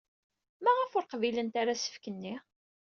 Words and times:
Maɣef 0.63 0.91
ur 0.97 1.05
qbilent 1.11 1.55
ara 1.61 1.71
asefk-nni? 1.75 2.35